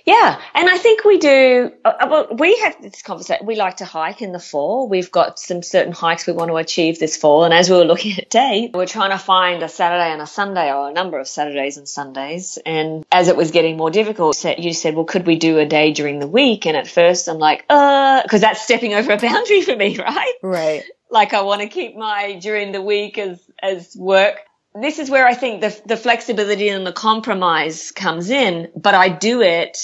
[0.06, 1.72] Yeah, and I think we do.
[1.84, 3.44] Uh, uh, well, we have this conversation.
[3.46, 4.88] We like to hike in the fall.
[4.88, 7.84] We've got some certain hikes we want to achieve this fall, and as we were
[7.84, 11.18] looking at dates, we're trying to find a Saturday and a Sunday, or a number
[11.18, 12.58] of Saturdays and Sundays.
[12.64, 15.92] And as it was getting more difficult, you said, "Well, could we do a day
[15.92, 19.60] during the week?" And at first, I'm like, "Uh," because that's stepping over a boundary
[19.62, 20.34] for me, right?
[20.42, 20.84] Right.
[21.10, 24.40] like I want to keep my during the week as as work.
[24.80, 29.08] This is where I think the the flexibility and the compromise comes in, but I
[29.08, 29.78] do it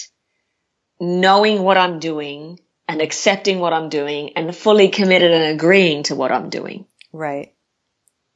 [1.00, 6.14] knowing what I'm doing and accepting what I'm doing and fully committed and agreeing to
[6.14, 7.55] what I'm doing Right.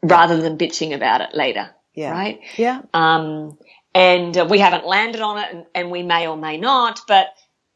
[0.02, 1.70] rather than bitching about it later.
[1.94, 2.10] Yeah.
[2.10, 2.40] Right?
[2.56, 2.82] Yeah.
[2.92, 3.58] Um,
[3.94, 7.00] and uh, we haven't landed on it, and, and we may or may not.
[7.08, 7.28] But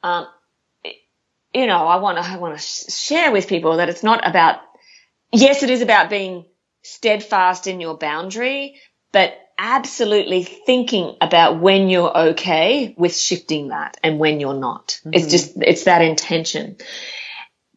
[0.02, 0.26] um,
[1.54, 4.26] you know, I want to I want to sh- share with people that it's not
[4.28, 4.60] about.
[5.32, 6.44] Yes, it is about being
[6.82, 8.80] steadfast in your boundary,
[9.12, 15.00] but absolutely thinking about when you're okay with shifting that and when you're not.
[15.04, 15.30] It's mm-hmm.
[15.30, 16.76] just it's that intention.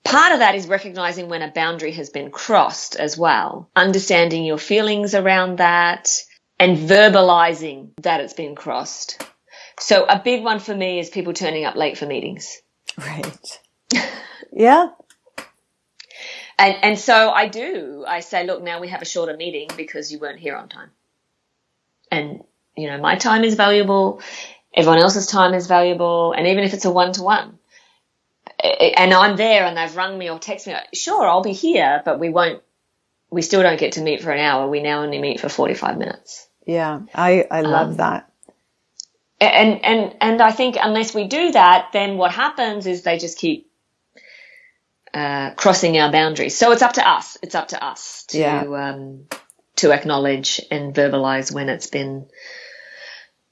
[0.04, 4.58] Part of that is recognizing when a boundary has been crossed as well, understanding your
[4.58, 6.10] feelings around that
[6.60, 9.26] and verbalizing that it's been crossed.
[9.80, 12.62] So a big one for me is people turning up late for meetings.
[12.98, 13.60] Right.
[14.54, 14.90] yeah.
[16.58, 18.06] And, and so I do.
[18.08, 20.92] I say, look, now we have a shorter meeting because you weren't here on time.
[22.12, 22.44] And,
[22.78, 24.22] you know, my time is valuable.
[24.74, 26.34] Everyone else's time is valuable.
[26.34, 27.60] And even if it's a one to one
[28.64, 32.20] and I'm there and they've rung me or texted me, sure, I'll be here, but
[32.20, 32.62] we won't,
[33.30, 34.68] we still don't get to meet for an hour.
[34.70, 36.48] We now only meet for 45 minutes.
[36.66, 37.02] Yeah.
[37.14, 38.32] I, I love Um, that.
[39.42, 43.38] and and and I think unless we do that, then what happens is they just
[43.38, 43.70] keep
[45.14, 46.58] uh, crossing our boundaries.
[46.58, 47.38] So it's up to us.
[47.44, 48.62] It's up to us to Yeah.
[48.64, 49.28] um,
[49.78, 52.28] to acknowledge and verbalize when it's been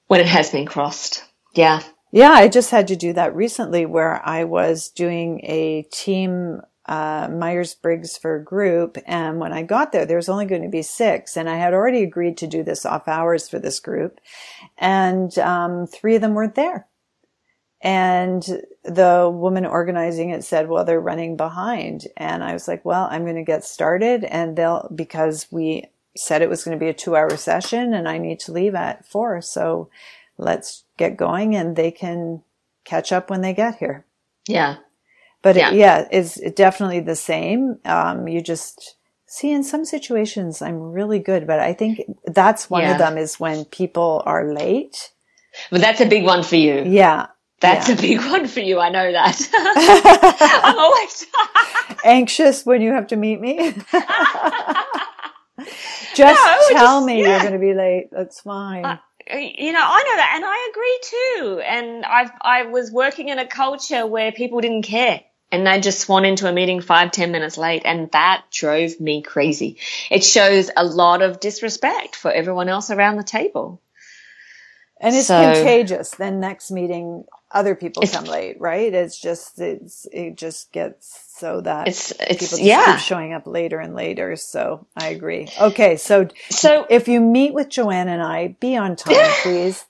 [0.08, 1.24] when it has been crossed.
[1.54, 1.82] Yeah.
[2.12, 7.30] Yeah, I just had to do that recently where I was doing a team uh,
[7.32, 8.98] Myers Briggs for a group.
[9.06, 11.38] And when I got there, there was only going to be six.
[11.38, 14.20] And I had already agreed to do this off hours for this group.
[14.78, 16.88] And um, three of them weren't there.
[17.84, 18.44] And
[18.84, 22.08] the woman organizing it said, well, they're running behind.
[22.16, 24.24] And I was like, well, I'm going to get started.
[24.24, 28.08] And they'll, because we said it was going to be a two hour session and
[28.08, 29.42] I need to leave at four.
[29.42, 29.90] So
[30.38, 32.44] let's get going and they can
[32.84, 34.06] catch up when they get here.
[34.48, 34.78] Yeah.
[35.42, 37.80] But yeah, it, yeah it's definitely the same.
[37.86, 42.84] Um, you just see in some situations I'm really good, but I think that's one
[42.84, 42.92] yeah.
[42.92, 45.14] of them is when people are late.
[45.72, 46.84] But that's a big one for you.
[46.86, 47.28] Yeah.
[47.62, 47.96] That's yeah.
[47.96, 48.80] a big one for you.
[48.80, 49.50] I know that.
[50.64, 51.28] I'm always
[52.04, 53.58] anxious when you have to meet me.
[56.16, 57.30] just no, tell just, me yeah.
[57.30, 58.10] you're going to be late.
[58.12, 58.84] That's fine.
[58.84, 58.98] Uh,
[59.36, 61.62] you know, I know that, and I agree too.
[61.64, 66.00] And I I was working in a culture where people didn't care and they just
[66.00, 67.84] swan into a meeting five, ten minutes late.
[67.86, 69.78] And that drove me crazy.
[70.10, 73.82] It shows a lot of disrespect for everyone else around the table.
[75.00, 76.12] And it's so, contagious.
[76.12, 78.94] Then next meeting, other people come late, right?
[78.94, 82.96] It's just, it's, it just gets so that it's, it's, people yeah.
[82.96, 84.36] keep showing up later and later.
[84.36, 85.48] So I agree.
[85.60, 85.98] Okay.
[85.98, 89.86] So, so if you meet with Joanne and I, be on time, please.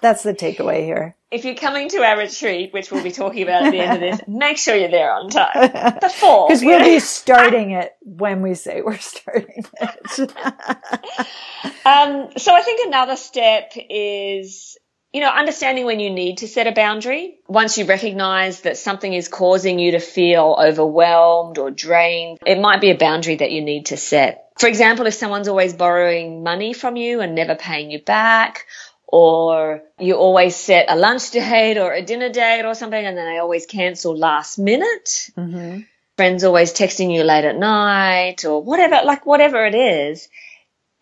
[0.00, 3.66] That's the takeaway here if you're coming to our retreat, which we'll be talking about
[3.66, 6.48] at the end of this, make sure you're there on time before.
[6.48, 6.84] Because we'll know?
[6.84, 10.20] be starting it when we say we're starting it.
[11.84, 14.78] um, so I think another step is,
[15.16, 17.38] you know, understanding when you need to set a boundary.
[17.48, 22.82] Once you recognize that something is causing you to feel overwhelmed or drained, it might
[22.82, 24.52] be a boundary that you need to set.
[24.58, 28.66] For example, if someone's always borrowing money from you and never paying you back,
[29.06, 33.24] or you always set a lunch date or a dinner date or something and then
[33.24, 35.30] they always cancel last minute.
[35.34, 35.80] Mm-hmm.
[36.18, 40.28] Friends always texting you late at night or whatever, like whatever it is.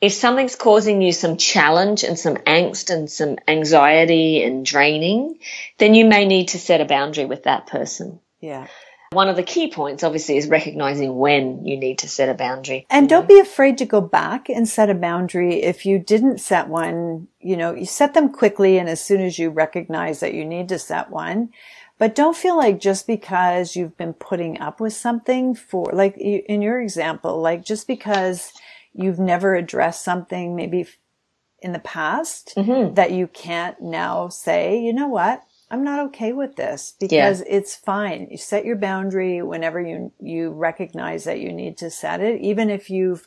[0.05, 5.39] If something's causing you some challenge and some angst and some anxiety and draining,
[5.79, 8.21] then you may need to set a boundary with that person.
[8.39, 8.67] Yeah.
[9.13, 12.85] One of the key points, obviously, is recognizing when you need to set a boundary.
[12.91, 15.63] And don't be afraid to go back and set a boundary.
[15.63, 19.39] If you didn't set one, you know, you set them quickly and as soon as
[19.39, 21.49] you recognize that you need to set one.
[21.97, 26.61] But don't feel like just because you've been putting up with something for, like in
[26.61, 28.53] your example, like just because
[28.95, 30.87] you've never addressed something maybe
[31.61, 32.95] in the past mm-hmm.
[32.95, 35.43] that you can't now say, you know what?
[35.71, 37.57] I'm not okay with this because yeah.
[37.57, 38.29] it's fine.
[38.31, 42.71] You set your boundary whenever you, you recognize that you need to set it, even
[42.71, 43.27] if you've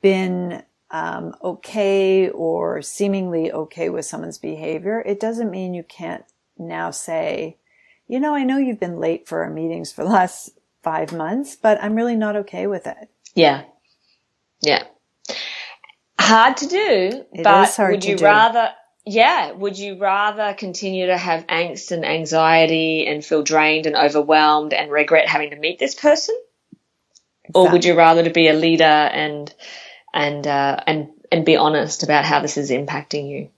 [0.00, 5.02] been um, okay or seemingly okay with someone's behavior.
[5.04, 6.24] It doesn't mean you can't
[6.56, 7.58] now say,
[8.08, 11.54] you know, I know you've been late for our meetings for the last five months,
[11.54, 13.10] but I'm really not okay with it.
[13.34, 13.64] Yeah.
[14.60, 14.84] Yeah.
[16.20, 18.24] Hard to do, it but would you do.
[18.24, 18.70] rather
[19.06, 24.74] yeah, would you rather continue to have angst and anxiety and feel drained and overwhelmed
[24.74, 26.38] and regret having to meet this person?
[27.44, 27.68] Exactly.
[27.68, 29.52] Or would you rather to be a leader and
[30.12, 33.50] and uh, and and be honest about how this is impacting you?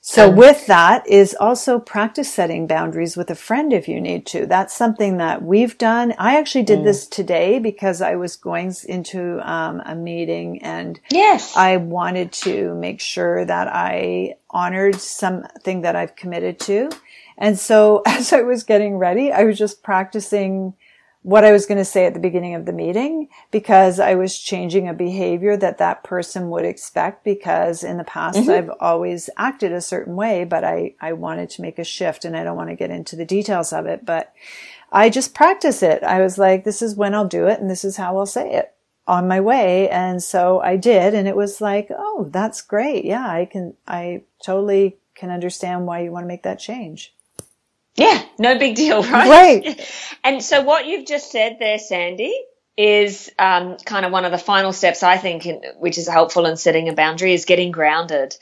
[0.00, 4.46] So with that is also practice setting boundaries with a friend if you need to.
[4.46, 6.14] That's something that we've done.
[6.18, 6.84] I actually did mm.
[6.84, 12.74] this today because I was going into um, a meeting and yes, I wanted to
[12.74, 16.90] make sure that I honored something that I've committed to.
[17.36, 20.74] And so as I was getting ready, I was just practicing
[21.28, 24.38] what I was going to say at the beginning of the meeting because I was
[24.38, 28.50] changing a behavior that that person would expect because in the past mm-hmm.
[28.50, 32.34] I've always acted a certain way, but I, I wanted to make a shift and
[32.34, 34.32] I don't want to get into the details of it, but
[34.90, 36.02] I just practice it.
[36.02, 38.54] I was like, this is when I'll do it and this is how I'll say
[38.54, 38.72] it
[39.06, 39.90] on my way.
[39.90, 41.12] And so I did.
[41.12, 43.04] And it was like, oh, that's great.
[43.04, 47.14] Yeah, I can, I totally can understand why you want to make that change.
[47.98, 49.28] Yeah, no big deal, right?
[49.28, 49.94] Right.
[50.24, 52.36] And so what you've just said there, Sandy,
[52.76, 56.44] is um, kind of one of the final steps I think, in, which is helpful
[56.46, 58.36] in setting a boundary, is getting grounded.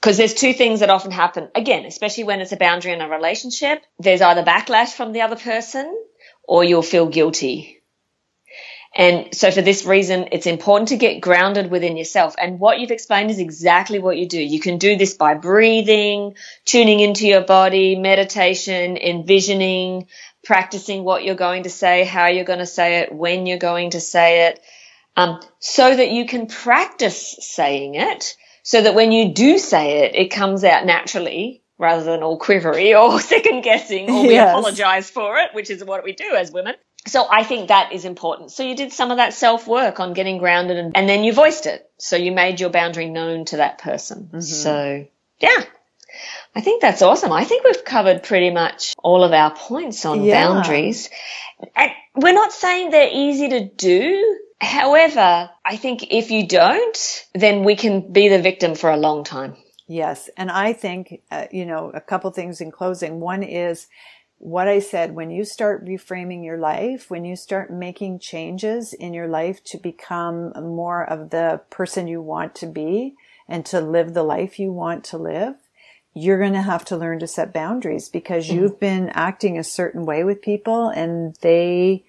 [0.00, 1.48] Because there's two things that often happen.
[1.54, 5.36] Again, especially when it's a boundary in a relationship, there's either backlash from the other
[5.36, 5.98] person
[6.44, 7.81] or you'll feel guilty
[8.94, 12.34] and so for this reason, it's important to get grounded within yourself.
[12.38, 14.40] And what you've explained is exactly what you do.
[14.40, 16.34] You can do this by breathing,
[16.66, 20.08] tuning into your body, meditation, envisioning,
[20.44, 23.90] practicing what you're going to say, how you're going to say it, when you're going
[23.90, 24.60] to say it,
[25.16, 30.14] um, so that you can practice saying it so that when you do say it,
[30.14, 34.50] it comes out naturally rather than all quivery or second guessing or we Yes.
[34.50, 36.74] apologize for it, which is what we do as women.
[37.06, 38.52] So I think that is important.
[38.52, 41.32] So you did some of that self work on getting grounded and, and then you
[41.32, 41.90] voiced it.
[41.98, 44.40] So you made your boundary known to that person.
[44.42, 45.06] So
[45.40, 45.64] yeah.
[46.54, 47.32] I think that's awesome.
[47.32, 50.46] I think we've covered pretty much all of our points on Yeah.
[50.46, 51.08] boundaries.
[51.74, 54.38] And we're not saying they're easy to do.
[54.60, 59.24] However, I think if you don't, then we can be the victim for a long
[59.24, 59.56] time.
[59.88, 60.30] Yes.
[60.36, 63.18] And I think, uh, you know, a couple things in closing.
[63.18, 63.88] One is
[64.42, 69.14] what I said when you start reframing your life, when you start making changes in
[69.14, 73.14] your life to become more of the person you want to be
[73.48, 75.54] and to live the life you want to live,
[76.12, 78.58] you're going to have to learn to set boundaries because mm-hmm.
[78.58, 82.02] you've been acting a certain way with people and they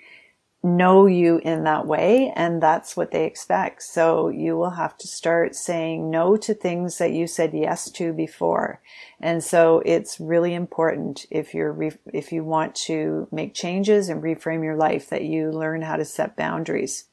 [0.63, 3.83] know you in that way and that's what they expect.
[3.83, 8.13] So you will have to start saying no to things that you said yes to
[8.13, 8.81] before.
[9.19, 14.23] And so it's really important if you're, re- if you want to make changes and
[14.23, 17.05] reframe your life that you learn how to set boundaries.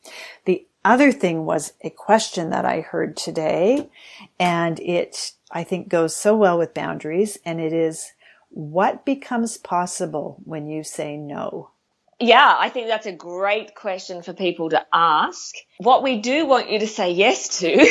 [0.45, 3.91] The other thing was a question that I heard today
[4.39, 8.13] and it, I think goes so well with boundaries and it is
[8.51, 11.71] what becomes possible when you say no?
[12.21, 15.55] Yeah, I think that's a great question for people to ask.
[15.79, 17.77] What we do want you to say yes to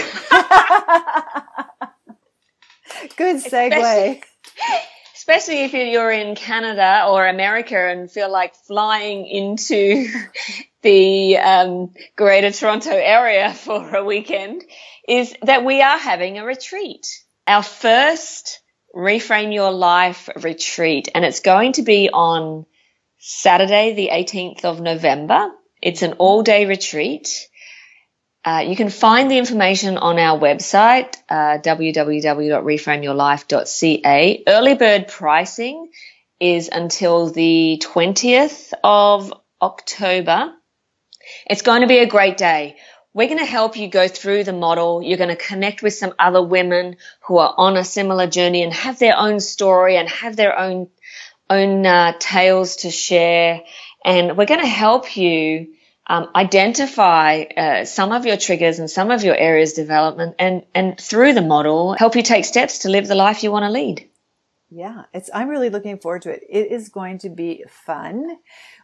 [3.17, 3.73] Good segue.
[3.73, 4.23] Especially-
[5.15, 10.07] especially if you're in Canada or America and feel like flying into
[10.81, 14.63] the um, Greater Toronto area for a weekend,
[15.07, 17.05] is that we are having a retreat.
[17.47, 18.61] Our first
[18.95, 22.65] Reframe Your Life retreat, and it's going to be on
[23.19, 25.51] Saturday, the 18th of November.
[25.81, 27.49] It's an all day retreat.
[28.45, 34.43] Uh, you can find the information on our website, uh, www.reframeyourlife.ca.
[34.47, 35.89] Early bird pricing
[36.39, 40.53] is until the 20th of October.
[41.45, 42.77] It's going to be a great day.
[43.13, 45.03] We're going to help you go through the model.
[45.03, 48.71] You're going to connect with some other women who are on a similar journey and
[48.71, 50.87] have their own story and have their own
[51.49, 53.63] own uh, tales to share.
[54.03, 55.73] And we're going to help you
[56.07, 60.99] um, identify uh, some of your triggers and some of your areas development and, and
[60.99, 64.09] through the model, help you take steps to live the life you want to lead.
[64.71, 66.43] Yeah, it's I'm really looking forward to it.
[66.47, 68.37] It is going to be fun.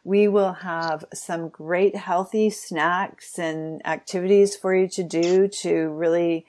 [0.04, 6.48] We will have some great healthy snacks and activities for you to do to really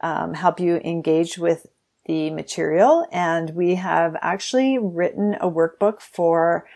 [0.00, 1.66] um, help you engage with
[2.06, 3.06] the material.
[3.12, 6.66] And we have actually written a workbook for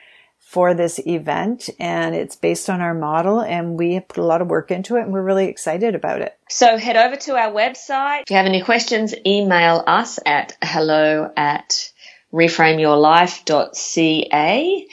[0.51, 4.43] for this event and it's based on our model and we have put a lot
[4.43, 6.37] of work into it and we're really excited about it.
[6.49, 8.23] So head over to our website.
[8.23, 11.93] If you have any questions, email us at hello at
[12.33, 14.89] reframeyourlife.ca.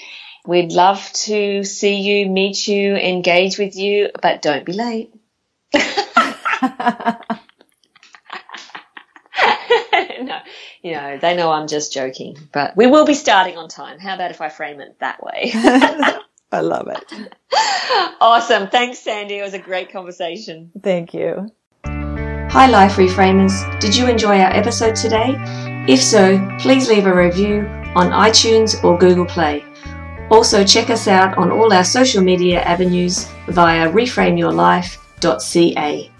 [0.46, 5.12] We'd love to see you, meet you, engage with you, but don't be late.
[10.22, 10.40] no,
[10.88, 14.00] you know, they know I'm just joking, but we will be starting on time.
[14.00, 15.52] How about if I frame it that way?
[16.52, 17.04] I love it.
[18.22, 18.70] awesome.
[18.70, 19.40] Thanks, Sandy.
[19.40, 20.72] It was a great conversation.
[20.82, 21.52] Thank you.
[21.84, 23.52] Hi, Life Reframers.
[23.82, 25.36] Did you enjoy our episode today?
[25.90, 29.66] If so, please leave a review on iTunes or Google Play.
[30.32, 36.12] Also, check us out on all our social media avenues via reframeyourlife.ca.